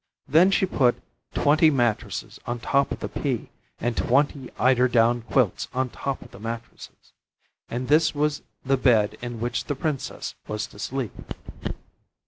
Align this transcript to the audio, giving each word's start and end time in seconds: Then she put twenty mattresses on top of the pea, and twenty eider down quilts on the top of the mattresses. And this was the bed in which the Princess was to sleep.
Then 0.27 0.49
she 0.49 0.65
put 0.65 0.99
twenty 1.35 1.69
mattresses 1.69 2.39
on 2.47 2.57
top 2.57 2.91
of 2.91 3.01
the 3.01 3.07
pea, 3.07 3.51
and 3.79 3.95
twenty 3.95 4.49
eider 4.57 4.87
down 4.87 5.21
quilts 5.21 5.67
on 5.75 5.89
the 5.89 5.95
top 5.95 6.23
of 6.23 6.31
the 6.31 6.39
mattresses. 6.39 7.13
And 7.69 7.87
this 7.87 8.15
was 8.15 8.41
the 8.65 8.77
bed 8.77 9.15
in 9.21 9.39
which 9.39 9.65
the 9.65 9.75
Princess 9.75 10.33
was 10.47 10.65
to 10.73 10.79
sleep. 10.79 11.13